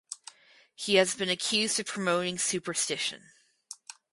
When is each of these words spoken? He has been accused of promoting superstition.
He 0.73 0.95
has 0.95 1.13
been 1.13 1.29
accused 1.29 1.79
of 1.79 1.85
promoting 1.85 2.39
superstition. 2.39 3.21